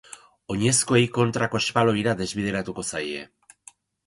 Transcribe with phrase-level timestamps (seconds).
[0.53, 3.23] Oinezkoei kontrako espaloira desbideratuko zaie.